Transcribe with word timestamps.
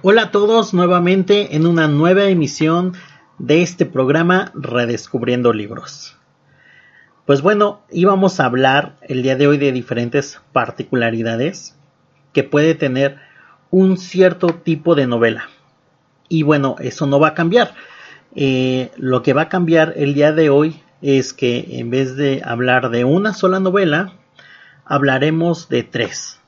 Hola 0.00 0.22
a 0.22 0.30
todos 0.30 0.74
nuevamente 0.74 1.56
en 1.56 1.66
una 1.66 1.88
nueva 1.88 2.26
emisión 2.26 2.92
de 3.38 3.62
este 3.62 3.84
programa 3.84 4.52
Redescubriendo 4.54 5.52
Libros. 5.52 6.16
Pues 7.26 7.42
bueno, 7.42 7.82
íbamos 7.90 8.38
a 8.38 8.44
hablar 8.44 8.94
el 9.02 9.24
día 9.24 9.34
de 9.34 9.48
hoy 9.48 9.58
de 9.58 9.72
diferentes 9.72 10.40
particularidades 10.52 11.76
que 12.32 12.44
puede 12.44 12.76
tener 12.76 13.18
un 13.72 13.98
cierto 13.98 14.54
tipo 14.54 14.94
de 14.94 15.08
novela. 15.08 15.48
Y 16.28 16.44
bueno, 16.44 16.76
eso 16.78 17.08
no 17.08 17.18
va 17.18 17.28
a 17.30 17.34
cambiar. 17.34 17.74
Eh, 18.36 18.92
lo 18.98 19.24
que 19.24 19.32
va 19.32 19.42
a 19.42 19.48
cambiar 19.48 19.94
el 19.96 20.14
día 20.14 20.30
de 20.30 20.48
hoy 20.48 20.80
es 21.02 21.32
que 21.32 21.80
en 21.80 21.90
vez 21.90 22.14
de 22.14 22.40
hablar 22.44 22.90
de 22.90 23.04
una 23.04 23.34
sola 23.34 23.58
novela, 23.58 24.12
hablaremos 24.84 25.68
de 25.68 25.82
tres. 25.82 26.38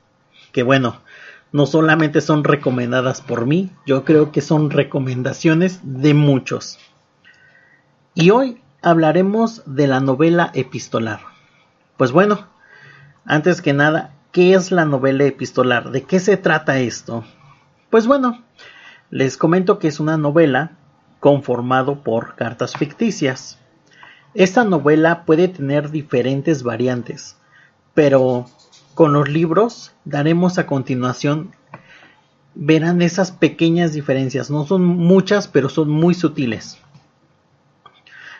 Que 0.52 0.62
bueno, 0.62 1.00
no 1.52 1.66
solamente 1.66 2.20
son 2.20 2.44
recomendadas 2.44 3.20
por 3.20 3.46
mí, 3.46 3.70
yo 3.86 4.04
creo 4.04 4.32
que 4.32 4.40
son 4.40 4.70
recomendaciones 4.70 5.80
de 5.82 6.14
muchos. 6.14 6.78
Y 8.14 8.30
hoy 8.30 8.60
hablaremos 8.82 9.62
de 9.66 9.86
la 9.86 10.00
novela 10.00 10.50
epistolar. 10.54 11.20
Pues 11.96 12.12
bueno, 12.12 12.48
antes 13.24 13.62
que 13.62 13.72
nada, 13.72 14.14
¿qué 14.32 14.54
es 14.54 14.70
la 14.70 14.84
novela 14.84 15.24
epistolar? 15.24 15.90
¿De 15.90 16.02
qué 16.02 16.20
se 16.20 16.36
trata 16.36 16.78
esto? 16.78 17.24
Pues 17.90 18.06
bueno, 18.06 18.42
les 19.10 19.36
comento 19.36 19.78
que 19.78 19.88
es 19.88 20.00
una 20.00 20.16
novela 20.16 20.72
conformado 21.18 22.02
por 22.02 22.36
cartas 22.36 22.74
ficticias. 22.76 23.58
Esta 24.34 24.64
novela 24.64 25.24
puede 25.24 25.48
tener 25.48 25.90
diferentes 25.90 26.62
variantes, 26.62 27.36
pero 27.94 28.46
con 28.94 29.12
los 29.12 29.28
libros 29.28 29.92
daremos 30.04 30.58
a 30.58 30.66
continuación 30.66 31.52
verán 32.54 33.02
esas 33.02 33.32
pequeñas 33.32 33.92
diferencias. 33.92 34.50
No 34.50 34.66
son 34.66 34.84
muchas, 34.84 35.48
pero 35.48 35.68
son 35.68 35.88
muy 35.88 36.14
sutiles. 36.14 36.78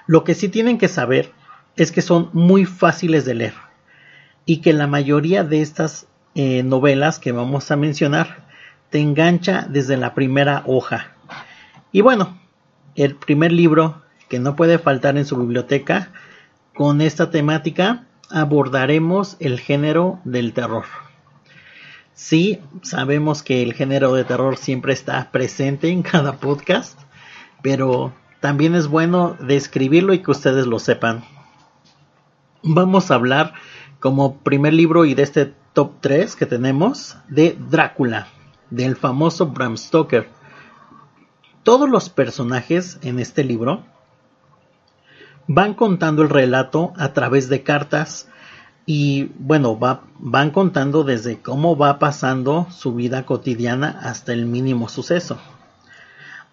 Lo 0.07 0.25
que 0.25 0.35
sí 0.35 0.49
tienen 0.49 0.79
que 0.79 0.89
saber 0.89 1.33
es 1.77 1.93
que 1.93 2.03
son 2.03 2.31
muy 2.33 2.65
fáciles 2.65 3.25
de 3.25 3.35
leer 3.35 3.55
y 4.45 4.59
que 4.59 4.73
la 4.73 4.87
mayoría 4.87 5.45
de 5.45 5.63
estas 5.63 6.07
eh, 6.35 6.63
novelas 6.63 7.19
que 7.19 7.33
vamos 7.33 7.71
a 7.71 7.77
mencionar 7.77 8.49
te 8.91 8.99
engancha 8.99 9.67
desde 9.69 9.97
la 9.97 10.15
primera 10.15 10.65
hoja. 10.67 11.13
Y 11.93 12.01
bueno, 12.01 12.39
el 12.97 13.15
primer 13.15 13.53
libro 13.53 14.03
que 14.29 14.41
no 14.41 14.57
puede 14.57 14.79
faltar 14.79 15.17
en 15.17 15.27
su 15.27 15.37
biblioteca 15.37 16.11
con 16.75 17.01
esta 17.01 17.31
temática 17.31 18.07
abordaremos 18.31 19.37
el 19.41 19.61
género 19.61 20.21
del 20.25 20.53
terror. 20.53 20.85
Sí, 22.15 22.61
sabemos 22.83 23.43
que 23.43 23.63
el 23.63 23.73
género 23.73 24.13
de 24.13 24.25
terror 24.25 24.57
siempre 24.57 24.93
está 24.93 25.31
presente 25.31 25.89
en 25.89 26.03
cada 26.03 26.37
podcast, 26.37 26.99
pero 27.63 28.13
también 28.41 28.75
es 28.75 28.89
bueno 28.89 29.37
describirlo 29.41 30.13
y 30.13 30.23
que 30.23 30.31
ustedes 30.31 30.67
lo 30.67 30.79
sepan. 30.79 31.25
Vamos 32.63 33.11
a 33.11 33.15
hablar 33.15 33.55
como 34.01 34.39
primer 34.39 34.75
libro 34.75 35.05
y 35.05 35.15
de 35.15 35.23
este 35.23 35.55
top 35.73 35.93
3 36.01 36.37
que 36.37 36.47
tenemos 36.47 37.17
de 37.29 37.57
Drácula, 37.71 38.29
del 38.71 38.97
famoso 38.97 39.47
Bram 39.47 39.77
Stoker. 39.77 40.29
Todos 41.63 41.89
los 41.89 42.11
personajes 42.11 42.99
en 43.03 43.19
este 43.19 43.45
libro 43.45 43.85
van 45.53 45.75
contando 45.75 46.23
el 46.23 46.29
relato 46.29 46.93
a 46.97 47.13
través 47.13 47.49
de 47.49 47.65
cartas 47.65 48.29
y 48.87 49.33
bueno, 49.37 49.77
van 50.21 50.51
contando 50.53 51.03
desde 51.03 51.41
cómo 51.41 51.77
va 51.77 51.99
pasando 51.99 52.69
su 52.71 52.95
vida 52.95 53.27
cotidiana 53.27 53.99
hasta 54.01 54.33
el 54.33 54.47
mínimo 54.47 54.89
suceso. 54.89 55.39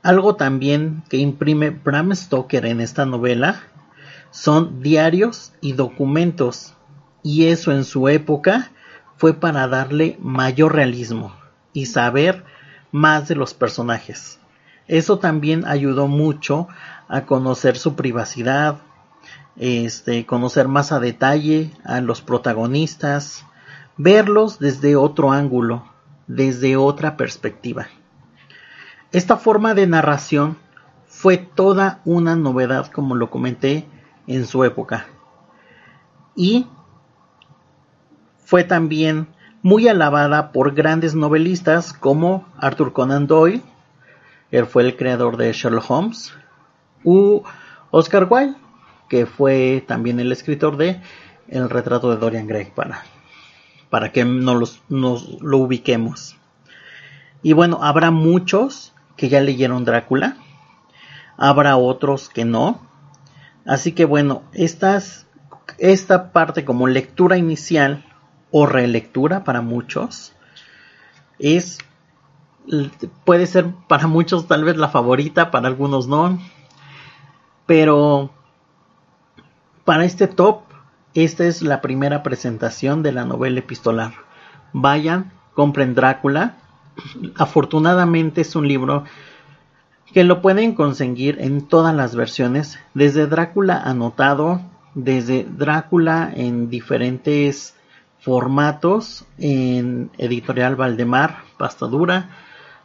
Algo 0.01 0.35
también 0.35 1.03
que 1.09 1.17
imprime 1.17 1.69
Bram 1.69 2.15
Stoker 2.15 2.65
en 2.65 2.81
esta 2.81 3.05
novela 3.05 3.61
son 4.31 4.81
diarios 4.81 5.53
y 5.61 5.73
documentos 5.73 6.73
y 7.21 7.49
eso 7.49 7.71
en 7.71 7.83
su 7.83 8.09
época 8.09 8.71
fue 9.15 9.35
para 9.35 9.67
darle 9.67 10.17
mayor 10.19 10.73
realismo 10.73 11.35
y 11.71 11.85
saber 11.85 12.43
más 12.91 13.27
de 13.27 13.35
los 13.35 13.53
personajes. 13.53 14.39
Eso 14.87 15.19
también 15.19 15.65
ayudó 15.67 16.07
mucho 16.07 16.67
a 17.07 17.25
conocer 17.25 17.77
su 17.77 17.95
privacidad, 17.95 18.79
este, 19.57 20.25
conocer 20.25 20.67
más 20.67 20.91
a 20.91 20.99
detalle 20.99 21.71
a 21.83 22.01
los 22.01 22.21
protagonistas, 22.21 23.45
verlos 23.97 24.59
desde 24.59 24.95
otro 24.95 25.31
ángulo, 25.31 25.85
desde 26.27 26.77
otra 26.77 27.17
perspectiva. 27.17 27.87
Esta 29.11 29.37
forma 29.37 29.73
de 29.73 29.87
narración 29.87 30.57
fue 31.07 31.37
toda 31.37 32.01
una 32.05 32.35
novedad, 32.35 32.87
como 32.87 33.15
lo 33.15 33.29
comenté 33.29 33.87
en 34.27 34.45
su 34.45 34.63
época. 34.63 35.07
Y 36.35 36.67
fue 38.45 38.63
también 38.63 39.27
muy 39.63 39.87
alabada 39.87 40.51
por 40.51 40.73
grandes 40.73 41.15
novelistas 41.15 41.93
como 41.93 42.45
Arthur 42.57 42.93
Conan 42.93 43.27
Doyle, 43.27 43.63
él 44.51 44.65
fue 44.65 44.83
el 44.83 44.95
creador 44.95 45.37
de 45.37 45.51
Sherlock 45.51 45.89
Holmes, 45.89 46.33
u 47.03 47.41
Oscar 47.91 48.27
Wilde, 48.29 48.55
que 49.09 49.25
fue 49.25 49.83
también 49.87 50.19
el 50.19 50.31
escritor 50.31 50.77
de 50.77 51.01
El 51.47 51.69
retrato 51.69 52.09
de 52.09 52.17
Dorian 52.17 52.47
Gray, 52.47 52.71
para, 52.75 53.03
para 53.89 54.11
que 54.11 54.25
nos, 54.25 54.81
nos 54.89 55.41
lo 55.41 55.57
ubiquemos. 55.59 56.37
Y 57.41 57.53
bueno, 57.53 57.79
habrá 57.81 58.11
muchos 58.11 58.93
que 59.15 59.29
ya 59.29 59.41
leyeron 59.41 59.85
Drácula, 59.85 60.37
habrá 61.37 61.77
otros 61.77 62.29
que 62.29 62.45
no. 62.45 62.81
Así 63.65 63.91
que 63.91 64.05
bueno, 64.05 64.43
estas, 64.53 65.27
esta 65.77 66.31
parte 66.31 66.65
como 66.65 66.87
lectura 66.87 67.37
inicial 67.37 68.05
o 68.51 68.65
relectura 68.65 69.43
para 69.43 69.61
muchos 69.61 70.33
es 71.39 71.79
puede 73.23 73.45
ser 73.47 73.67
para 73.87 74.07
muchos 74.07 74.47
tal 74.47 74.63
vez 74.63 74.77
la 74.77 74.89
favorita, 74.89 75.51
para 75.51 75.67
algunos 75.67 76.07
no. 76.07 76.39
Pero 77.65 78.31
para 79.87 80.03
este 80.03 80.27
top, 80.27 80.63
esta 81.13 81.45
es 81.45 81.61
la 81.61 81.79
primera 81.79 82.21
presentación 82.21 83.03
de 83.03 83.13
la 83.13 83.23
novela 83.23 83.59
epistolar. 83.59 84.11
Vayan, 84.73 85.31
compren 85.53 85.95
Drácula. 85.95 86.57
Afortunadamente 87.37 88.41
es 88.41 88.57
un 88.57 88.67
libro 88.67 89.05
que 90.11 90.25
lo 90.25 90.41
pueden 90.41 90.75
conseguir 90.75 91.37
en 91.39 91.69
todas 91.69 91.95
las 91.95 92.17
versiones, 92.17 92.77
desde 92.95 93.27
Drácula 93.27 93.81
anotado, 93.81 94.59
desde 94.93 95.45
Drácula 95.49 96.33
en 96.35 96.69
diferentes 96.69 97.73
formatos, 98.19 99.25
en 99.37 100.11
editorial 100.17 100.75
Valdemar, 100.75 101.43
pasta 101.57 101.85
dura, 101.85 102.31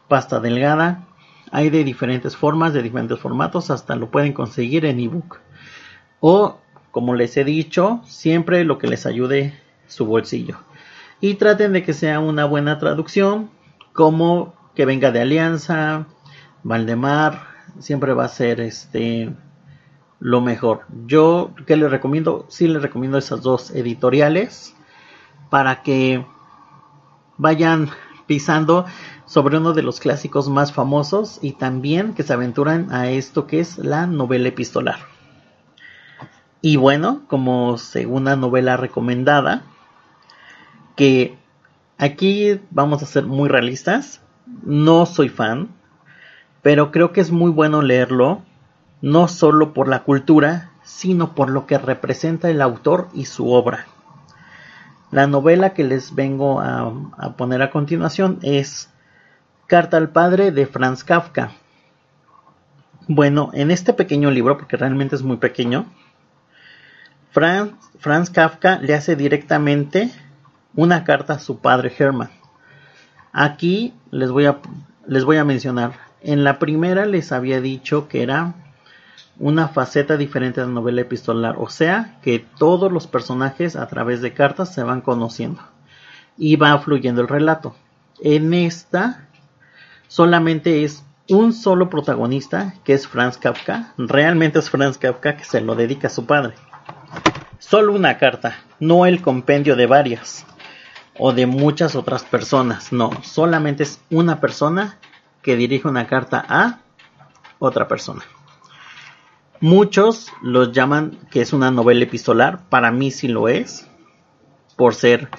pasta 0.07 0.39
delgada, 0.39 1.03
hay 1.51 1.69
de 1.69 1.83
diferentes 1.83 2.37
formas, 2.37 2.71
de 2.71 2.81
diferentes 2.81 3.19
formatos, 3.19 3.71
hasta 3.71 3.97
lo 3.97 4.09
pueden 4.09 4.31
conseguir 4.31 4.85
en 4.85 5.01
ebook. 5.01 5.41
O 6.21 6.62
como 6.93 7.15
les 7.15 7.35
he 7.37 7.43
dicho, 7.43 8.01
siempre 8.05 8.63
lo 8.63 8.77
que 8.77 8.85
les 8.85 9.07
ayude 9.07 9.59
su 9.87 10.05
bolsillo. 10.05 10.59
Y 11.21 11.33
traten 11.33 11.73
de 11.73 11.81
que 11.81 11.91
sea 11.91 12.19
una 12.19 12.45
buena 12.45 12.77
traducción, 12.77 13.49
como 13.93 14.53
que 14.75 14.85
venga 14.85 15.09
de 15.11 15.21
Alianza, 15.21 16.05
Valdemar, 16.61 17.47
siempre 17.79 18.13
va 18.13 18.25
a 18.25 18.29
ser 18.29 18.61
este 18.61 19.33
lo 20.19 20.39
mejor. 20.41 20.81
Yo 21.07 21.55
que 21.65 21.77
les 21.77 21.89
recomiendo, 21.89 22.45
sí 22.47 22.67
les 22.67 22.83
recomiendo 22.83 23.17
esas 23.17 23.41
dos 23.41 23.71
editoriales 23.71 24.75
para 25.49 25.81
que 25.81 26.23
vayan 27.37 27.89
pisando 28.27 28.85
sobre 29.25 29.57
uno 29.57 29.73
de 29.73 29.81
los 29.81 29.99
clásicos 29.99 30.47
más 30.47 30.71
famosos 30.71 31.39
y 31.41 31.53
también 31.53 32.13
que 32.13 32.21
se 32.21 32.33
aventuran 32.33 32.93
a 32.93 33.09
esto 33.09 33.47
que 33.47 33.61
es 33.61 33.79
la 33.79 34.05
novela 34.05 34.49
epistolar. 34.49 35.12
Y 36.65 36.77
bueno, 36.77 37.23
como 37.27 37.77
segunda 37.77 38.37
novela 38.37 38.77
recomendada, 38.77 39.63
que 40.95 41.37
aquí 41.97 42.57
vamos 42.71 43.03
a 43.03 43.05
ser 43.05 43.25
muy 43.25 43.49
realistas, 43.49 44.21
no 44.63 45.05
soy 45.05 45.27
fan, 45.27 45.71
pero 46.61 46.89
creo 46.89 47.11
que 47.11 47.19
es 47.19 47.31
muy 47.31 47.51
bueno 47.51 47.81
leerlo, 47.81 48.43
no 49.01 49.27
solo 49.27 49.73
por 49.73 49.89
la 49.89 50.03
cultura, 50.03 50.71
sino 50.83 51.35
por 51.35 51.49
lo 51.49 51.65
que 51.65 51.77
representa 51.77 52.49
el 52.49 52.61
autor 52.61 53.09
y 53.13 53.25
su 53.25 53.51
obra. 53.51 53.87
La 55.11 55.27
novela 55.27 55.73
que 55.73 55.83
les 55.83 56.15
vengo 56.15 56.61
a, 56.61 56.93
a 57.17 57.33
poner 57.35 57.61
a 57.61 57.71
continuación 57.71 58.39
es 58.41 58.89
Carta 59.67 59.97
al 59.97 60.11
Padre 60.11 60.53
de 60.53 60.65
Franz 60.65 61.03
Kafka. 61.03 61.51
Bueno, 63.09 63.49
en 63.51 63.69
este 63.69 63.91
pequeño 63.91 64.31
libro, 64.31 64.57
porque 64.57 64.77
realmente 64.77 65.17
es 65.17 65.23
muy 65.23 65.35
pequeño, 65.35 65.87
Franz, 67.33 68.29
Kafka 68.29 68.77
le 68.77 68.93
hace 68.93 69.15
directamente 69.15 70.11
una 70.75 71.03
carta 71.03 71.33
a 71.33 71.39
su 71.39 71.57
padre 71.57 71.91
Hermann. 71.97 72.29
Aquí 73.31 73.95
les 74.11 74.29
voy 74.29 74.45
a 74.45 74.59
les 75.07 75.25
voy 75.25 75.37
a 75.37 75.43
mencionar. 75.43 75.93
En 76.21 76.43
la 76.43 76.59
primera 76.59 77.07
les 77.07 77.31
había 77.31 77.59
dicho 77.59 78.07
que 78.07 78.21
era 78.21 78.53
una 79.39 79.67
faceta 79.67 80.15
diferente 80.15 80.61
de 80.61 80.67
la 80.67 80.73
novela 80.73 81.01
epistolar, 81.01 81.55
o 81.57 81.69
sea 81.69 82.19
que 82.21 82.37
todos 82.37 82.91
los 82.91 83.07
personajes 83.07 83.75
a 83.75 83.87
través 83.87 84.21
de 84.21 84.33
cartas 84.33 84.71
se 84.71 84.83
van 84.83 85.01
conociendo 85.01 85.61
y 86.37 86.55
va 86.55 86.77
fluyendo 86.77 87.21
el 87.21 87.27
relato. 87.27 87.75
En 88.21 88.53
esta 88.53 89.27
solamente 90.07 90.83
es 90.83 91.03
un 91.29 91.51
solo 91.51 91.89
protagonista, 91.89 92.75
que 92.83 92.93
es 92.93 93.07
Franz 93.07 93.39
Kafka. 93.39 93.93
Realmente 93.97 94.59
es 94.59 94.69
Franz 94.69 94.99
Kafka 94.99 95.35
que 95.35 95.45
se 95.45 95.61
lo 95.61 95.73
dedica 95.73 96.07
a 96.07 96.11
su 96.11 96.27
padre. 96.27 96.53
Solo 97.69 97.93
una 97.93 98.17
carta, 98.17 98.57
no 98.79 99.05
el 99.05 99.21
compendio 99.21 99.75
de 99.75 99.87
varias 99.87 100.45
o 101.17 101.33
de 101.33 101.45
muchas 101.45 101.95
otras 101.95 102.23
personas. 102.23 102.91
No, 102.91 103.11
solamente 103.23 103.83
es 103.83 104.01
una 104.09 104.39
persona 104.39 104.99
que 105.41 105.55
dirige 105.55 105.87
una 105.87 106.07
carta 106.07 106.43
a 106.47 106.79
otra 107.59 107.87
persona. 107.87 108.21
Muchos 109.59 110.31
los 110.41 110.71
llaman 110.71 111.17
que 111.31 111.41
es 111.41 111.53
una 111.53 111.71
novela 111.71 112.03
epistolar. 112.03 112.67
Para 112.69 112.91
mí 112.91 113.11
sí 113.11 113.27
lo 113.27 113.47
es, 113.47 113.87
por 114.75 114.93
ser 114.95 115.29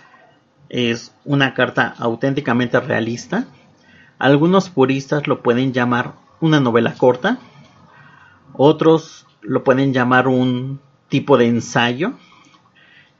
es 0.68 1.14
una 1.24 1.54
carta 1.54 1.94
auténticamente 1.98 2.80
realista 2.80 3.46
algunos 4.18 4.70
puristas 4.70 5.26
lo 5.26 5.42
pueden 5.42 5.72
llamar 5.72 6.14
una 6.40 6.60
novela 6.60 6.94
corta, 6.94 7.38
otros 8.54 9.26
lo 9.42 9.64
pueden 9.64 9.92
llamar 9.92 10.28
un 10.28 10.80
tipo 11.14 11.38
de 11.38 11.46
ensayo 11.46 12.14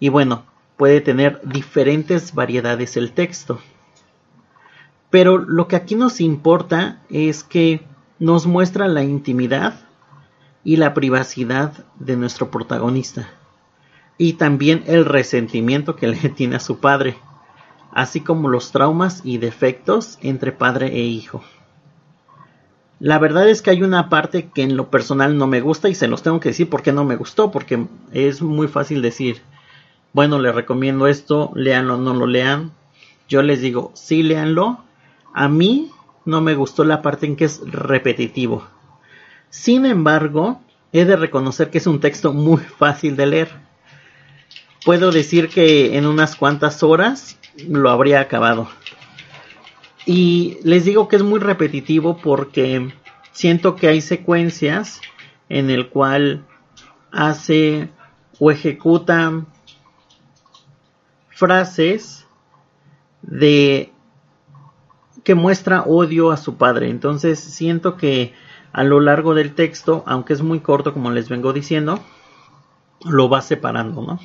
y 0.01 0.09
bueno, 0.09 0.43
puede 0.77 1.01
tener 1.01 1.41
diferentes 1.45 2.35
variedades 2.35 2.97
el 2.97 3.13
texto. 3.13 3.61
Pero 5.11 5.39
lo 5.39 5.69
que 5.69 5.77
aquí 5.77 5.95
nos 5.95 6.21
importa 6.21 7.01
es 7.09 7.45
que 7.45 7.87
nos 8.19 8.49
muestra 8.49 8.89
la 8.89 9.05
intimidad 9.05 9.79
y 10.65 10.75
la 10.75 10.93
privacidad 10.93 11.85
de 12.01 12.17
nuestro 12.17 12.51
protagonista 12.51 13.29
y 14.19 14.33
también 14.33 14.83
el 14.89 15.05
resentimiento 15.05 15.95
que 15.95 16.09
le 16.09 16.17
tiene 16.37 16.57
a 16.57 16.61
su 16.61 16.81
padre 16.81 17.17
así 17.93 18.23
como 18.23 18.49
los 18.49 18.73
traumas 18.73 19.21
y 19.23 19.39
defectos 19.39 20.19
entre 20.21 20.51
padre 20.51 20.89
e 20.89 21.03
hijo. 21.03 21.45
La 23.05 23.19
verdad 23.19 23.51
es 23.51 23.61
que 23.61 23.69
hay 23.69 23.83
una 23.83 24.09
parte 24.09 24.49
que 24.49 24.63
en 24.63 24.79
lo 24.79 24.89
personal 24.89 25.37
no 25.37 25.47
me 25.47 25.61
gusta 25.61 25.91
y 25.91 25.95
se 25.95 26.09
los 26.09 26.23
tengo 26.23 26.41
que 26.41 26.49
decir 26.49 26.71
porque 26.71 26.91
no 26.91 27.05
me 27.05 27.17
gustó, 27.17 27.51
porque 27.51 27.87
es 28.13 28.41
muy 28.41 28.67
fácil 28.67 29.03
decir, 29.03 29.43
bueno, 30.15 30.39
les 30.39 30.55
recomiendo 30.55 31.07
esto, 31.07 31.53
leanlo 31.55 31.99
no 31.99 32.15
lo 32.15 32.27
lean. 32.27 32.73
Yo 33.29 33.43
les 33.43 33.61
digo, 33.61 33.93
sí, 33.93 34.23
leanlo. 34.23 34.79
A 35.35 35.49
mí 35.49 35.91
no 36.25 36.41
me 36.41 36.55
gustó 36.55 36.83
la 36.83 37.03
parte 37.03 37.27
en 37.27 37.37
que 37.37 37.45
es 37.45 37.61
repetitivo. 37.67 38.67
Sin 39.51 39.85
embargo, 39.85 40.63
he 40.95 41.05
de 41.05 41.17
reconocer 41.17 41.69
que 41.69 41.77
es 41.77 41.87
un 41.87 42.01
texto 42.01 42.33
muy 42.33 42.63
fácil 42.79 43.17
de 43.17 43.27
leer. 43.27 43.51
Puedo 44.83 45.13
decir 45.13 45.51
que 45.51 45.99
en 45.99 46.07
unas 46.07 46.37
cuantas 46.37 46.83
horas 46.83 47.39
lo 47.69 47.91
habría 47.91 48.21
acabado. 48.21 48.71
Y 50.07 50.59
les 50.63 50.85
digo 50.85 51.09
que 51.09 51.17
es 51.17 51.23
muy 51.23 51.41
repetitivo 51.41 52.19
porque 52.19 52.93
siento 53.33 53.77
que 53.77 53.89
hay 53.89 54.01
secuencias 54.01 55.01
en 55.49 55.71
el 55.71 55.89
cual 55.89 56.45
hace 57.11 57.91
o 58.39 58.51
ejecuta 58.51 59.45
frases 61.31 62.27
de 63.23 63.93
que 65.23 65.35
muestra 65.35 65.83
odio 65.83 66.31
a 66.31 66.37
su 66.37 66.57
padre. 66.57 66.91
Entonces 66.91 67.41
siento 67.41 67.97
que 67.97 68.35
a 68.73 68.85
lo 68.85 69.01
largo 69.01 69.35
del 69.35 69.55
texto, 69.55 70.03
aunque 70.07 70.35
es 70.35 70.43
muy 70.43 70.61
corto 70.61 70.93
como 70.93 71.11
les 71.11 71.29
vengo 71.29 71.53
diciendo, 71.53 72.01
lo 73.05 73.29
va 73.29 73.41
separando, 73.41 74.03
¿no? 74.03 74.21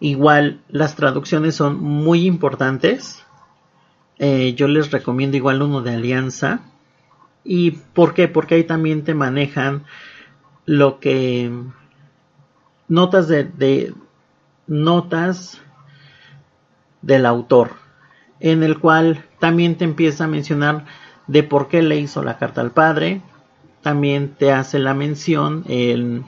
Igual 0.00 0.62
las 0.68 0.94
traducciones 0.94 1.56
son 1.56 1.80
muy 1.80 2.26
importantes. 2.26 3.24
Eh, 4.18 4.54
yo 4.54 4.68
les 4.68 4.90
recomiendo 4.90 5.36
igual 5.36 5.62
uno 5.62 5.82
de 5.82 5.94
Alianza. 5.94 6.60
¿Y 7.44 7.72
por 7.72 8.14
qué? 8.14 8.28
Porque 8.28 8.56
ahí 8.56 8.64
también 8.64 9.04
te 9.04 9.14
manejan 9.14 9.84
lo 10.66 11.00
que 11.00 11.50
notas 12.88 13.28
de, 13.28 13.44
de 13.44 13.94
notas 14.66 15.60
del 17.00 17.26
autor 17.26 17.72
en 18.40 18.62
el 18.62 18.78
cual 18.78 19.24
también 19.38 19.76
te 19.76 19.84
empieza 19.84 20.24
a 20.24 20.28
mencionar 20.28 20.84
de 21.26 21.42
por 21.42 21.68
qué 21.68 21.82
le 21.82 21.96
hizo 21.98 22.22
la 22.22 22.38
carta 22.38 22.60
al 22.60 22.72
padre 22.72 23.22
también 23.82 24.34
te 24.34 24.52
hace 24.52 24.78
la 24.78 24.94
mención 24.94 25.64
en 25.66 26.24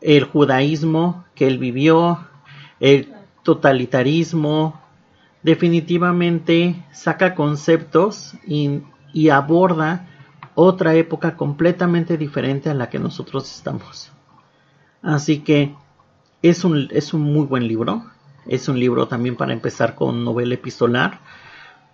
el 0.00 0.24
judaísmo 0.24 1.24
que 1.34 1.46
él 1.46 1.58
vivió, 1.58 2.26
el 2.80 3.14
totalitarismo, 3.44 4.81
definitivamente 5.42 6.84
saca 6.92 7.34
conceptos 7.34 8.34
y, 8.46 8.82
aborda 9.30 10.08
otra 10.54 10.94
época 10.94 11.36
completamente 11.36 12.16
diferente 12.16 12.70
a 12.70 12.74
la 12.74 12.88
que 12.88 12.98
nosotros 12.98 13.50
estamos. 13.54 14.10
Así 15.02 15.40
que 15.40 15.74
es 16.42 16.64
un, 16.64 16.88
es 16.90 17.12
un 17.12 17.22
muy 17.22 17.46
buen 17.46 17.66
libro. 17.66 18.04
Es 18.46 18.68
un 18.68 18.78
libro 18.78 19.08
también 19.08 19.36
para 19.36 19.52
empezar 19.52 19.94
con 19.94 20.24
novela 20.24 20.54
epistolar. 20.54 21.20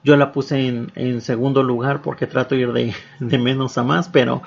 Yo 0.05 0.17
la 0.17 0.33
puse 0.33 0.69
en, 0.95 1.21
segundo 1.21 1.63
lugar 1.63 2.03
porque 2.03 2.27
trato 2.27 2.55
de 2.55 2.61
ir 2.61 2.73
de, 2.73 2.95
de, 3.19 3.39
menos 3.39 3.77
a 3.79 3.83
más, 3.83 4.09
pero, 4.09 4.43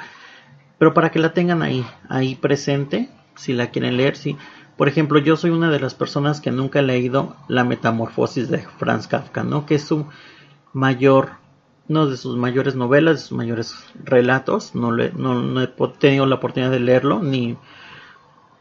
pero 0.77 0.93
para 0.93 1.11
que 1.11 1.19
la 1.19 1.33
tengan 1.33 1.61
ahí, 1.61 1.85
ahí 2.09 2.35
presente 2.35 3.09
si 3.35 3.53
la 3.53 3.69
quieren 3.71 3.97
leer, 3.97 4.15
sí. 4.15 4.37
Por 4.81 4.87
ejemplo, 4.87 5.19
yo 5.19 5.37
soy 5.37 5.51
una 5.51 5.69
de 5.69 5.79
las 5.79 5.93
personas 5.93 6.41
que 6.41 6.49
nunca 6.49 6.79
he 6.79 6.81
leído 6.81 7.35
La 7.47 7.63
Metamorfosis 7.63 8.49
de 8.49 8.65
Franz 8.79 9.05
Kafka, 9.05 9.43
¿no? 9.43 9.67
Que 9.67 9.75
es 9.75 9.83
su 9.83 10.07
mayor, 10.73 11.33
uno 11.87 12.07
de 12.07 12.17
sus 12.17 12.35
mayores 12.35 12.73
novelas, 12.73 13.17
de 13.17 13.21
sus 13.21 13.37
mayores 13.37 13.75
relatos. 14.03 14.73
No, 14.73 14.97
he 14.97 15.67
tenido 15.99 16.25
la 16.25 16.33
oportunidad 16.33 16.71
de 16.71 16.79
leerlo, 16.79 17.21
ni, 17.21 17.59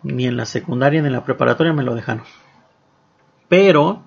ni 0.02 0.26
en 0.26 0.36
la 0.36 0.44
secundaria 0.44 1.00
ni 1.00 1.06
en 1.06 1.14
la 1.14 1.24
preparatoria 1.24 1.72
me 1.72 1.84
lo 1.84 1.94
dejaron. 1.94 2.24
Pero 3.48 4.02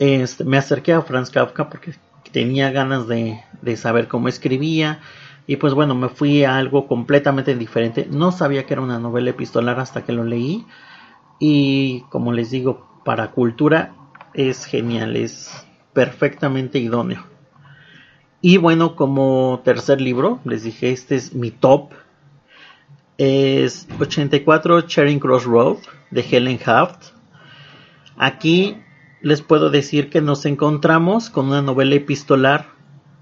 este, 0.00 0.42
me 0.42 0.58
acerqué 0.58 0.92
a 0.92 1.02
Franz 1.02 1.30
Kafka 1.30 1.70
porque 1.70 1.94
tenía 2.32 2.72
ganas 2.72 3.06
de, 3.06 3.40
de 3.62 3.76
saber 3.76 4.08
cómo 4.08 4.26
escribía 4.26 4.98
y 5.50 5.56
pues 5.56 5.74
bueno, 5.74 5.96
me 5.96 6.08
fui 6.08 6.44
a 6.44 6.58
algo 6.58 6.86
completamente 6.86 7.56
diferente. 7.56 8.06
No 8.08 8.30
sabía 8.30 8.66
que 8.66 8.74
era 8.74 8.82
una 8.82 9.00
novela 9.00 9.30
epistolar 9.30 9.80
hasta 9.80 10.04
que 10.04 10.12
lo 10.12 10.22
leí. 10.22 10.64
Y 11.40 12.02
como 12.02 12.32
les 12.32 12.52
digo, 12.52 12.86
para 13.04 13.32
cultura 13.32 13.92
es 14.32 14.64
genial, 14.64 15.16
es 15.16 15.50
perfectamente 15.92 16.78
idóneo. 16.78 17.26
Y 18.40 18.58
bueno, 18.58 18.94
como 18.94 19.60
tercer 19.64 20.00
libro, 20.00 20.38
les 20.44 20.62
dije, 20.62 20.92
este 20.92 21.16
es 21.16 21.34
mi 21.34 21.50
top. 21.50 21.94
Es 23.18 23.88
84 23.98 24.82
Charing 24.82 25.18
Cross 25.18 25.46
Road 25.46 25.78
de 26.12 26.20
Helen 26.30 26.60
Haft. 26.64 27.06
Aquí 28.16 28.76
les 29.20 29.42
puedo 29.42 29.68
decir 29.68 30.10
que 30.10 30.20
nos 30.20 30.46
encontramos 30.46 31.28
con 31.28 31.48
una 31.48 31.60
novela 31.60 31.96
epistolar 31.96 32.78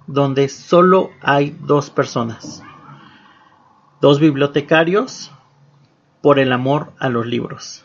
donde 0.09 0.49
solo 0.49 1.11
hay 1.21 1.57
dos 1.61 1.91
personas, 1.91 2.65
dos 4.01 4.19
bibliotecarios 4.19 5.31
por 6.23 6.39
el 6.39 6.51
amor 6.51 6.93
a 6.99 7.11
los 7.11 7.27
libros. 7.27 7.85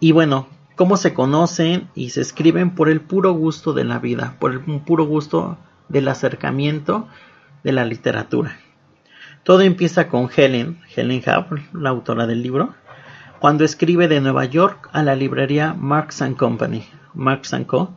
Y 0.00 0.12
bueno, 0.12 0.48
cómo 0.74 0.96
se 0.96 1.14
conocen 1.14 1.88
y 1.94 2.10
se 2.10 2.20
escriben 2.20 2.74
por 2.74 2.88
el 2.88 3.00
puro 3.00 3.32
gusto 3.32 3.72
de 3.72 3.84
la 3.84 4.00
vida, 4.00 4.36
por 4.40 4.52
el 4.52 4.60
puro 4.60 5.06
gusto 5.06 5.56
del 5.88 6.08
acercamiento 6.08 7.08
de 7.62 7.72
la 7.72 7.84
literatura. 7.84 8.58
Todo 9.44 9.60
empieza 9.60 10.08
con 10.08 10.28
Helen, 10.34 10.80
Helen 10.94 11.22
Huff, 11.24 11.74
la 11.74 11.90
autora 11.90 12.26
del 12.26 12.42
libro, 12.42 12.74
cuando 13.38 13.64
escribe 13.64 14.08
de 14.08 14.20
Nueva 14.20 14.46
York 14.46 14.88
a 14.92 15.04
la 15.04 15.14
librería 15.14 15.74
Marks 15.74 16.24
Company, 16.36 16.84
Marks 17.14 17.54
Co, 17.66 17.94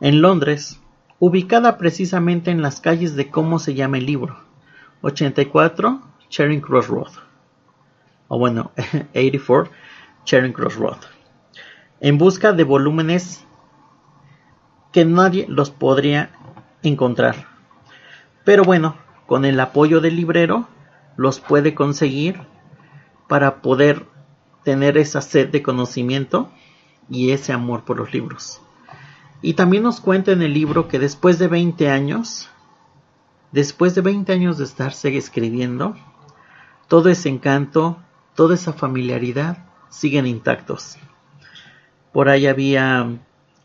en 0.00 0.20
Londres, 0.22 0.80
ubicada 1.24 1.78
precisamente 1.78 2.50
en 2.50 2.60
las 2.60 2.82
calles 2.82 3.16
de 3.16 3.30
cómo 3.30 3.58
se 3.58 3.72
llama 3.72 3.96
el 3.96 4.04
libro, 4.04 4.36
84 5.00 6.02
Charing 6.28 6.60
Cross 6.60 6.88
Road, 6.88 7.12
o 8.28 8.38
bueno, 8.38 8.72
84 9.14 9.72
Charing 10.24 10.52
Cross 10.52 10.76
Road, 10.76 10.98
en 12.00 12.18
busca 12.18 12.52
de 12.52 12.64
volúmenes 12.64 13.42
que 14.92 15.06
nadie 15.06 15.46
los 15.48 15.70
podría 15.70 16.30
encontrar. 16.82 17.46
Pero 18.44 18.62
bueno, 18.64 18.96
con 19.24 19.46
el 19.46 19.58
apoyo 19.60 20.02
del 20.02 20.16
librero 20.16 20.68
los 21.16 21.40
puede 21.40 21.74
conseguir 21.74 22.38
para 23.28 23.62
poder 23.62 24.04
tener 24.62 24.98
esa 24.98 25.22
sed 25.22 25.48
de 25.48 25.62
conocimiento 25.62 26.50
y 27.08 27.30
ese 27.30 27.54
amor 27.54 27.84
por 27.86 27.96
los 27.96 28.12
libros. 28.12 28.60
Y 29.44 29.52
también 29.52 29.82
nos 29.82 30.00
cuenta 30.00 30.32
en 30.32 30.40
el 30.40 30.54
libro 30.54 30.88
que 30.88 30.98
después 30.98 31.38
de 31.38 31.48
20 31.48 31.90
años, 31.90 32.48
después 33.52 33.94
de 33.94 34.00
20 34.00 34.32
años 34.32 34.56
de 34.56 34.64
estarse 34.64 35.14
escribiendo, 35.18 35.94
todo 36.88 37.10
ese 37.10 37.28
encanto, 37.28 37.98
toda 38.34 38.54
esa 38.54 38.72
familiaridad 38.72 39.58
siguen 39.90 40.26
intactos. 40.26 40.96
Por 42.10 42.30
ahí 42.30 42.46
había 42.46 43.18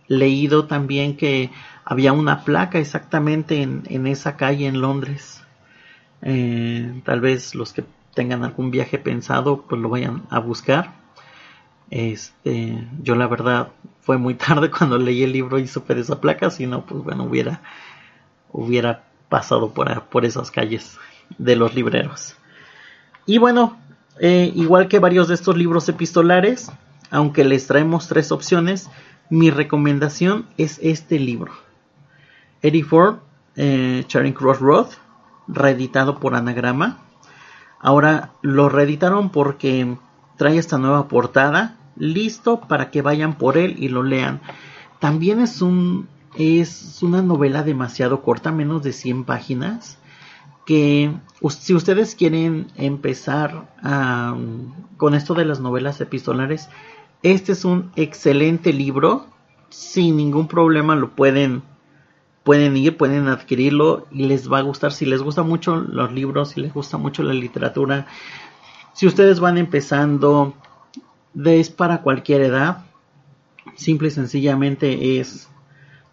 leído 0.10 0.66
también 0.66 1.16
que 1.16 1.50
había 1.86 2.12
una 2.12 2.44
placa 2.44 2.78
exactamente 2.78 3.62
en, 3.62 4.06
esa 4.06 4.36
calle 4.36 4.68
en 4.68 4.82
Londres. 4.82 5.46
Eh, 6.24 7.02
tal 7.06 7.22
vez 7.22 7.56
los 7.56 7.72
que 7.72 7.86
tengan 8.14 8.44
algún 8.44 8.70
viaje 8.70 8.98
pensado 8.98 9.62
pues 9.62 9.80
lo 9.80 9.88
vayan 9.88 10.24
a 10.30 10.40
buscar. 10.40 10.99
Este, 11.89 12.88
yo 13.01 13.15
la 13.15 13.27
verdad 13.27 13.69
fue 14.01 14.17
muy 14.17 14.36
tarde 14.36 14.69
cuando 14.77 14.98
leí 14.98 15.24
el 15.24 15.31
libro 15.31 15.60
y 15.60 15.67
supe 15.67 15.96
de 15.96 16.01
esa 16.01 16.22
placa, 16.22 16.50
si 16.50 16.67
no 16.67 16.86
pues 16.86 17.03
bueno 17.03 17.24
hubiera 17.24 17.62
hubiera 18.51 19.03
pasado 19.29 19.72
por, 19.74 20.03
por 20.05 20.25
esas 20.25 20.51
calles 20.51 20.98
de 21.38 21.55
los 21.55 21.75
libreros. 21.75 22.36
Y 23.25 23.38
bueno, 23.38 23.77
eh, 24.19 24.51
igual 24.55 24.88
que 24.88 25.00
varios 25.00 25.27
de 25.27 25.36
estos 25.36 25.55
libros 25.55 25.88
epistolares, 25.88 26.72
aunque 27.12 27.43
les 27.43 27.67
traemos 27.67 28.08
tres 28.08 28.31
opciones, 28.31 28.89
mi 29.29 29.51
recomendación 29.51 30.48
es 30.58 30.79
este 30.81 31.19
libro. 31.19 31.53
Eddie 32.62 32.84
Ford, 32.84 33.17
eh, 33.55 34.03
Charing 34.08 34.34
Cross 34.34 34.60
Road, 34.60 34.88
reeditado 35.48 36.19
por 36.19 36.36
Anagrama. 36.36 36.98
Ahora 37.79 38.31
lo 38.41 38.67
reeditaron 38.67 39.29
porque 39.29 39.96
trae 40.38 40.58
esta 40.58 40.77
nueva 40.77 41.08
portada, 41.08 41.77
listo 41.96 42.62
para 42.62 42.91
que 42.91 43.01
vayan 43.01 43.38
por 43.38 43.58
él 43.58 43.75
y 43.79 43.89
lo 43.89 44.03
lean. 44.03 44.41
También 45.00 45.39
es 45.39 45.62
un 45.62 46.08
es 46.36 47.01
una 47.01 47.22
novela 47.22 47.63
demasiado 47.63 48.22
corta, 48.22 48.51
menos 48.51 48.84
de 48.84 48.93
100 48.93 49.24
páginas, 49.24 49.98
que 50.65 51.12
si 51.50 51.74
ustedes 51.74 52.15
quieren 52.15 52.67
empezar 52.75 53.74
con 54.98 55.15
esto 55.15 55.34
de 55.34 55.46
las 55.46 55.60
novelas 55.60 56.00
epistolares, 56.01 56.69
este 57.24 57.53
es 57.53 57.65
un 57.65 57.91
excelente 57.96 58.72
libro, 58.72 59.25
sin 59.69 60.17
ningún 60.17 60.48
problema 60.48 60.96
lo 60.96 61.15
pueden 61.15 61.63
pueden 62.43 62.77
ir, 62.77 62.98
pueden 62.98 63.27
adquirirlo 63.27 64.08
y 64.12 64.25
les 64.25 64.51
va 64.51 64.60
a 64.60 64.63
gustar. 64.63 64.91
Si 64.91 65.05
les 65.05 65.22
gusta 65.22 65.43
mucho 65.43 65.75
los 65.75 66.12
libros, 66.12 66.50
si 66.50 66.62
les 66.62 66.74
gusta 66.74 66.98
mucho 66.98 67.22
la 67.22 67.34
literatura, 67.34 68.08
si 68.93 69.05
ustedes 69.05 69.39
van 69.39 69.58
empezando, 69.58 70.55
es 71.46 71.69
para 71.69 72.01
cualquier 72.01 72.41
edad. 72.41 72.86
Simple 73.75 74.10
y 74.10 74.12
sencillamente 74.12 75.19
es 75.19 75.50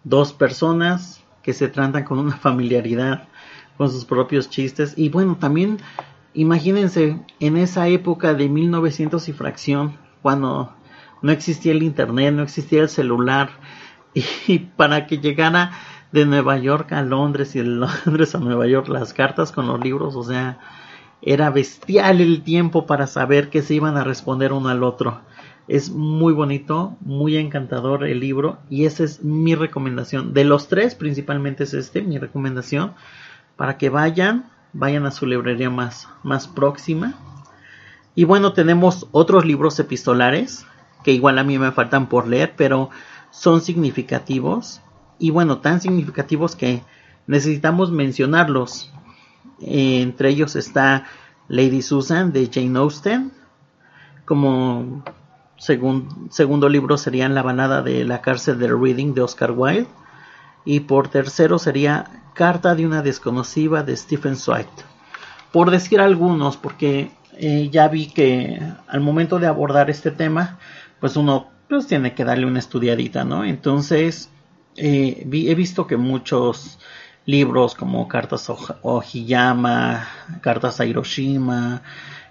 dos 0.03 0.33
personas 0.33 1.23
que 1.43 1.53
se 1.53 1.67
tratan 1.67 2.03
con 2.03 2.19
una 2.19 2.37
familiaridad 2.37 3.27
con 3.77 3.91
sus 3.91 4.05
propios 4.05 4.49
chistes. 4.49 4.93
Y 4.97 5.09
bueno, 5.09 5.37
también 5.37 5.77
imagínense 6.33 7.19
en 7.39 7.57
esa 7.57 7.87
época 7.87 8.33
de 8.33 8.49
1900 8.49 9.29
y 9.29 9.33
fracción, 9.33 9.97
cuando 10.21 10.73
no 11.21 11.31
existía 11.31 11.71
el 11.71 11.83
internet, 11.83 12.33
no 12.33 12.43
existía 12.43 12.81
el 12.81 12.89
celular, 12.89 13.49
y, 14.47 14.59
para 14.59 15.07
que 15.07 15.19
llegara 15.19 15.71
de 16.11 16.25
Nueva 16.25 16.57
York 16.57 16.91
a 16.93 17.01
Londres 17.01 17.55
y 17.55 17.59
de 17.59 17.65
Londres 17.65 18.33
a 18.33 18.39
Nueva 18.39 18.67
York 18.67 18.87
las 18.87 19.13
cartas 19.13 19.51
con 19.51 19.67
los 19.67 19.79
libros, 19.79 20.15
o 20.15 20.23
sea, 20.23 20.59
era 21.21 21.49
bestial 21.49 22.21
el 22.21 22.43
tiempo 22.43 22.85
para 22.85 23.07
saber 23.07 23.49
que 23.49 23.61
se 23.61 23.73
iban 23.73 23.97
a 23.97 24.03
responder 24.03 24.53
uno 24.53 24.69
al 24.69 24.83
otro. 24.83 25.21
Es 25.67 25.89
muy 25.89 26.33
bonito, 26.33 26.95
muy 27.01 27.35
encantador 27.35 28.05
el 28.05 28.19
libro 28.19 28.57
y 28.69 28.85
esa 28.85 29.03
es 29.03 29.23
mi 29.23 29.55
recomendación. 29.55 30.33
De 30.33 30.45
los 30.45 30.67
tres, 30.67 30.95
principalmente 30.95 31.65
es 31.65 31.73
este, 31.73 32.01
mi 32.01 32.17
recomendación, 32.17 32.93
para 33.57 33.77
que 33.77 33.89
vayan, 33.89 34.49
vayan 34.71 35.05
a 35.05 35.11
su 35.11 35.25
librería 35.25 35.69
más, 35.69 36.07
más 36.23 36.47
próxima. 36.47 37.15
Y 38.15 38.23
bueno, 38.23 38.53
tenemos 38.53 39.07
otros 39.11 39.45
libros 39.45 39.79
epistolares 39.79 40.65
que 41.03 41.11
igual 41.11 41.37
a 41.39 41.43
mí 41.43 41.59
me 41.59 41.71
faltan 41.71 42.07
por 42.07 42.27
leer, 42.27 42.53
pero 42.55 42.89
son 43.31 43.61
significativos. 43.61 44.81
Y 45.19 45.31
bueno, 45.31 45.59
tan 45.59 45.81
significativos 45.81 46.55
que 46.55 46.81
necesitamos 47.27 47.91
mencionarlos. 47.91 48.91
Entre 49.59 50.29
ellos 50.29 50.55
está 50.55 51.05
Lady 51.47 51.81
Susan 51.81 52.31
de 52.31 52.49
Jane 52.51 52.77
Austen, 52.77 53.31
como 54.25 55.03
segundo 55.57 56.69
libro 56.69 56.97
sería 56.97 57.29
La 57.29 57.41
balada 57.41 57.81
de 57.81 58.03
la 58.03 58.21
cárcel 58.21 58.59
de 58.59 58.67
Reading 58.67 59.13
de 59.13 59.21
Oscar 59.21 59.51
Wilde. 59.51 59.87
Y 60.65 60.81
por 60.81 61.07
tercero 61.07 61.59
sería 61.59 62.23
Carta 62.33 62.75
de 62.75 62.85
una 62.85 63.01
desconocida 63.01 63.83
de 63.83 63.95
Stephen 63.95 64.35
Zweig. 64.35 64.67
Por 65.51 65.71
decir 65.71 66.01
algunos, 66.01 66.57
porque 66.57 67.11
eh, 67.33 67.69
ya 67.71 67.87
vi 67.87 68.07
que 68.07 68.61
al 68.87 68.99
momento 68.99 69.39
de 69.39 69.47
abordar 69.47 69.89
este 69.89 70.11
tema, 70.11 70.59
pues 70.99 71.15
uno 71.15 71.47
pues 71.69 71.87
tiene 71.87 72.13
que 72.13 72.25
darle 72.25 72.45
una 72.45 72.59
estudiadita, 72.59 73.23
¿no? 73.23 73.43
Entonces, 73.43 74.29
eh, 74.75 75.27
he 75.31 75.55
visto 75.55 75.87
que 75.87 75.97
muchos 75.97 76.79
libros 77.27 77.75
como 77.75 78.07
Cartas 78.07 78.49
a 78.49 78.55
Ojiyama, 78.81 80.07
Cartas 80.41 80.79
a 80.79 80.85
Hiroshima, 80.85 81.83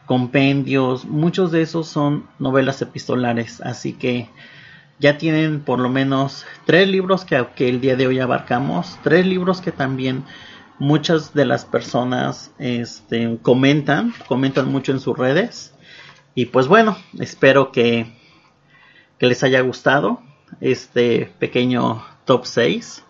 compendios, 0.06 1.04
muchos 1.04 1.52
de 1.52 1.60
esos 1.62 1.86
son 1.86 2.26
novelas 2.38 2.80
epistolares, 2.80 3.60
así 3.60 3.92
que 3.92 4.30
ya 4.98 5.18
tienen 5.18 5.60
por 5.60 5.78
lo 5.80 5.90
menos 5.90 6.46
tres 6.64 6.88
libros 6.88 7.26
que, 7.26 7.46
que 7.54 7.68
el 7.68 7.82
día 7.82 7.94
de 7.94 8.06
hoy 8.06 8.20
abarcamos, 8.20 8.98
tres 9.02 9.26
libros 9.26 9.60
que 9.60 9.70
también 9.70 10.24
muchas 10.78 11.34
de 11.34 11.44
las 11.44 11.66
personas 11.66 12.52
este, 12.58 13.38
comentan, 13.42 14.14
comentan 14.26 14.72
mucho 14.72 14.92
en 14.92 15.00
sus 15.00 15.16
redes. 15.16 15.74
Y 16.34 16.46
pues 16.46 16.68
bueno, 16.68 16.96
espero 17.18 17.70
que, 17.70 18.14
que 19.18 19.26
les 19.26 19.42
haya 19.42 19.60
gustado 19.60 20.22
este 20.60 21.30
pequeño 21.38 22.02
top 22.24 22.46
6. 22.46 23.04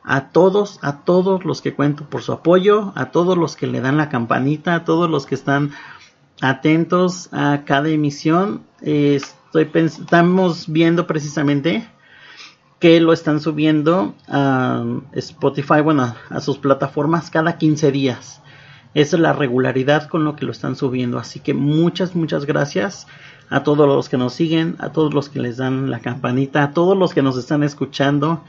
A 0.04 0.28
todos, 0.28 0.78
a 0.82 1.00
todos 1.00 1.44
los 1.44 1.60
que 1.60 1.74
cuento 1.74 2.08
por 2.08 2.22
su 2.22 2.32
apoyo, 2.32 2.92
a 2.94 3.10
todos 3.10 3.36
los 3.36 3.56
que 3.56 3.66
le 3.66 3.80
dan 3.80 3.96
la 3.96 4.08
campanita, 4.08 4.74
a 4.74 4.84
todos 4.84 5.10
los 5.10 5.26
que 5.26 5.34
están 5.34 5.72
atentos 6.40 7.28
a 7.32 7.62
cada 7.64 7.88
emisión. 7.88 8.62
estoy 8.80 9.68
estamos 9.74 10.70
viendo 10.70 11.06
precisamente 11.06 11.88
que 12.78 13.00
lo 13.00 13.12
están 13.12 13.40
subiendo 13.40 14.14
a 14.28 14.84
Spotify, 15.12 15.80
bueno, 15.82 16.14
a 16.30 16.40
sus 16.40 16.58
plataformas 16.58 17.30
cada 17.30 17.58
15 17.58 17.90
días. 17.90 18.40
Esa 18.94 19.16
es 19.16 19.22
la 19.22 19.32
regularidad 19.32 20.08
con 20.08 20.24
lo 20.24 20.36
que 20.36 20.44
lo 20.44 20.52
están 20.52 20.76
subiendo. 20.76 21.18
Así 21.18 21.40
que 21.40 21.54
muchas, 21.54 22.14
muchas 22.14 22.46
gracias 22.46 23.06
a 23.50 23.62
todos 23.62 23.86
los 23.86 24.08
que 24.08 24.16
nos 24.16 24.34
siguen, 24.34 24.76
a 24.78 24.92
todos 24.92 25.14
los 25.14 25.28
que 25.28 25.40
les 25.40 25.56
dan 25.56 25.90
la 25.90 26.00
campanita, 26.00 26.62
a 26.62 26.72
todos 26.72 26.96
los 26.96 27.14
que 27.14 27.22
nos 27.22 27.36
están 27.36 27.62
escuchando. 27.62 28.44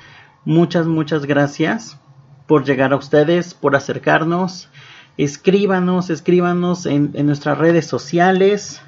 Muchas, 0.45 0.87
muchas 0.87 1.25
gracias 1.25 1.99
por 2.47 2.65
llegar 2.65 2.93
a 2.93 2.97
ustedes, 2.97 3.53
por 3.53 3.75
acercarnos. 3.75 4.69
Escríbanos, 5.17 6.09
escríbanos 6.09 6.85
en, 6.85 7.11
nuestras 7.25 7.57
redes 7.57 7.85
sociales. 7.85 8.81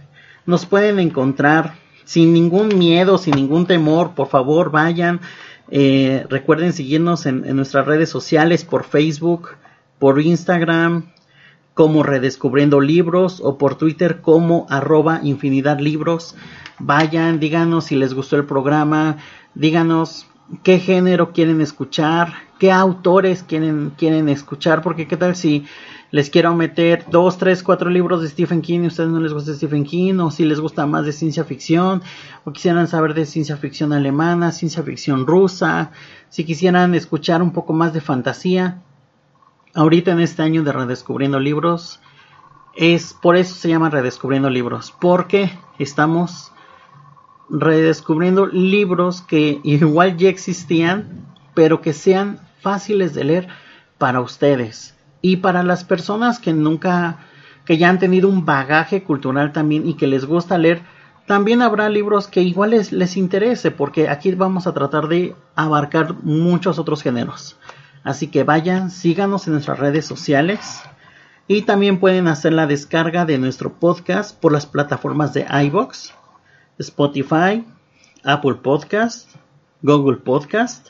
Nos 0.46 0.66
pueden 0.66 1.00
encontrar 1.00 1.76
sin 2.04 2.34
ningún 2.34 2.78
miedo, 2.78 3.18
sin 3.18 3.36
ningún 3.36 3.66
temor. 3.66 4.12
Por 4.16 4.28
favor, 4.28 4.72
vayan. 4.72 5.22
Eh, 5.70 6.26
recuerden 6.30 6.74
seguirnos 6.74 7.26
en, 7.26 7.56
nuestras 7.56 7.86
redes 7.86 8.10
sociales 8.10 8.66
por 8.66 8.84
Facebook, 8.84 9.52
por 10.00 10.20
Instagram, 10.22 11.12
como 11.74 12.04
Redescubriendo 12.04 12.82
Libros 12.82 13.40
o 13.42 13.58
por 13.58 13.76
Twitter 13.76 14.20
como 14.22 14.68
arroba 14.70 15.22
infinidad 15.24 15.80
libros. 15.80 16.36
Vayan, 16.80 17.40
díganos 17.40 17.86
si 17.86 17.96
les 17.96 18.14
gustó 18.14 18.36
el 18.36 18.46
programa, 18.46 19.18
díganos 19.56 20.28
qué 20.64 20.80
género 20.80 21.32
quieren 21.32 21.62
escuchar, 21.62 22.34
qué 22.60 22.72
autores 22.72 23.44
quieren, 23.44 23.94
quieren 23.98 24.28
escuchar, 24.28 24.82
porque 24.82 25.08
qué 25.08 25.16
tal 25.16 25.36
si 25.36 25.66
les 26.12 26.30
quiero 26.30 26.54
meter 26.54 27.06
dos, 27.10 27.38
tres, 27.38 27.64
cuatro 27.64 27.90
libros 27.90 28.22
de 28.22 28.28
Stephen 28.28 28.62
King 28.62 28.82
y 28.82 28.86
a 28.86 28.88
ustedes 28.88 29.10
no 29.10 29.22
les 29.22 29.34
gusta 29.34 29.54
Stephen 29.54 29.86
King, 29.86 30.20
o 30.20 30.30
si 30.30 30.44
les 30.44 30.60
gusta 30.60 30.86
más 30.86 31.06
de 31.06 31.14
ciencia 31.14 31.46
ficción, 31.46 32.04
o 32.44 32.52
quisieran 32.52 32.88
saber 32.88 33.14
de 33.14 33.26
ciencia 33.26 33.56
ficción 33.56 33.94
alemana, 33.94 34.52
ciencia 34.52 34.84
ficción 34.84 35.26
rusa, 35.26 35.92
si 36.30 36.44
quisieran 36.44 36.96
escuchar 36.96 37.42
un 37.42 37.52
poco 37.52 37.72
más 37.72 37.94
de 37.94 38.02
fantasía, 38.02 38.82
ahorita 39.74 40.12
en 40.12 40.20
este 40.20 40.44
año 40.44 40.64
de 40.64 40.74
Redescubriendo 40.74 41.40
Libros, 41.40 42.02
es 42.76 43.14
por 43.14 43.38
eso 43.38 43.56
se 43.56 43.70
llama 43.70 43.90
Redescubriendo 43.90 44.50
Libros, 44.50 44.94
porque 45.00 45.58
estamos 45.80 46.52
redescubriendo 47.50 48.46
libros 48.48 49.22
que 49.22 49.60
igual 49.64 50.18
ya 50.18 50.30
existían, 50.30 51.26
pero 51.54 51.82
que 51.82 51.94
sean 51.94 52.40
fáciles 52.62 53.14
de 53.14 53.26
leer 53.26 53.48
para 53.98 54.22
ustedes 54.22 54.96
y 55.22 55.38
para 55.38 55.64
las 55.64 55.84
personas 55.84 56.40
que 56.40 56.54
nunca, 56.54 57.20
que 57.66 57.78
ya 57.78 57.90
han 57.90 58.00
tenido 58.00 58.30
un 58.30 58.46
bagaje 58.46 59.04
cultural 59.04 59.54
también 59.54 59.88
y 59.88 59.96
que 59.96 60.08
les 60.08 60.26
gusta 60.26 60.58
leer, 60.58 60.82
también 61.28 61.62
habrá 61.62 61.90
libros 61.90 62.28
que 62.28 62.42
igual 62.42 62.72
les, 62.72 63.18
interese, 63.18 63.72
porque 63.72 64.10
aquí 64.10 64.34
vamos 64.34 64.68
a 64.68 64.74
tratar 64.74 65.08
de 65.08 65.36
abarcar 65.56 66.16
muchos 66.24 66.80
otros 66.80 67.04
géneros. 67.04 67.58
Así 68.04 68.28
que 68.28 68.44
vayan, 68.44 68.90
síganos 68.90 69.46
en 69.48 69.54
nuestras 69.54 69.80
redes 69.80 70.06
sociales 70.06 70.82
y 71.48 71.62
también 71.62 72.00
pueden 72.00 72.28
hacer 72.28 72.54
la 72.54 72.66
descarga 72.66 73.26
de 73.26 73.38
nuestro 73.38 73.74
podcast 73.74 74.38
por 74.40 74.52
las 74.52 74.66
plataformas 74.66 75.34
de 75.34 75.46
iBox, 75.66 76.14
Spotify, 76.80 77.64
Apple 78.24 78.56
Podcast, 78.56 79.30
Google 79.84 80.18
Podcast 80.18 80.90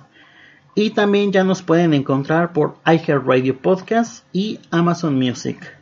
y 0.75 0.91
también 0.91 1.31
ya 1.31 1.43
nos 1.43 1.61
pueden 1.61 1.93
encontrar 1.93 2.53
por 2.53 2.75
iHeartRadio 2.85 3.57
Podcast 3.57 4.25
y 4.33 4.59
Amazon 4.71 5.15
Music. 5.15 5.77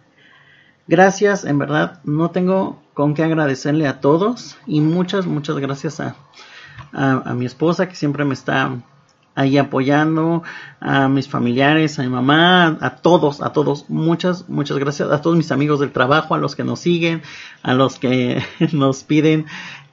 Gracias, 0.87 1.45
en 1.45 1.59
verdad 1.59 1.99
no 2.03 2.31
tengo 2.31 2.81
con 2.95 3.13
qué 3.13 3.23
agradecerle 3.23 3.87
a 3.87 4.01
todos 4.01 4.57
y 4.65 4.81
muchas, 4.81 5.27
muchas 5.27 5.57
gracias 5.59 5.99
a, 5.99 6.15
a, 6.91 7.33
mi 7.35 7.45
esposa 7.45 7.87
que 7.87 7.95
siempre 7.95 8.25
me 8.25 8.33
está 8.33 8.71
ahí 9.35 9.57
apoyando, 9.57 10.43
a 10.79 11.07
mis 11.07 11.29
familiares, 11.29 11.99
a 11.99 12.01
mi 12.01 12.09
mamá, 12.09 12.77
a 12.81 12.95
todos, 12.97 13.41
a 13.41 13.53
todos, 13.53 13.89
muchas, 13.89 14.49
muchas 14.49 14.79
gracias, 14.79 15.11
a 15.11 15.21
todos 15.21 15.37
mis 15.37 15.51
amigos 15.51 15.79
del 15.79 15.91
trabajo, 15.91 16.33
a 16.33 16.39
los 16.39 16.55
que 16.55 16.63
nos 16.63 16.79
siguen, 16.79 17.21
a 17.61 17.75
los 17.75 17.99
que 17.99 18.43
nos 18.73 19.03
piden 19.03 19.45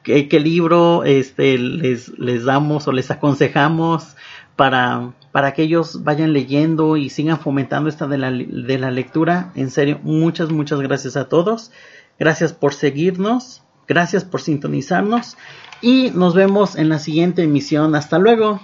qué, 0.02 0.40
libro 0.40 1.04
este, 1.04 1.58
les, 1.58 2.18
les 2.18 2.44
damos 2.44 2.86
o 2.88 2.92
les 2.92 3.10
aconsejamos 3.10 4.16
para, 4.56 5.12
para 5.32 5.52
que 5.52 5.62
ellos 5.62 6.02
vayan 6.02 6.32
leyendo 6.32 6.96
y 6.96 7.10
sigan 7.10 7.38
fomentando 7.38 7.88
esta 7.88 8.06
de 8.06 8.18
la, 8.18 8.30
de 8.30 8.78
la 8.78 8.90
lectura. 8.90 9.52
En 9.54 9.70
serio, 9.70 10.00
muchas, 10.02 10.50
muchas 10.50 10.80
gracias 10.80 11.16
a 11.16 11.28
todos. 11.28 11.70
Gracias 12.18 12.54
por 12.54 12.72
seguirnos, 12.72 13.62
gracias 13.86 14.24
por 14.24 14.40
sintonizarnos 14.40 15.36
y 15.82 16.10
nos 16.14 16.34
vemos 16.34 16.76
en 16.76 16.88
la 16.88 16.98
siguiente 16.98 17.42
emisión. 17.42 17.94
Hasta 17.94 18.18
luego. 18.18 18.60